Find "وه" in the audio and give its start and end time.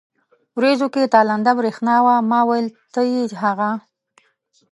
2.05-2.15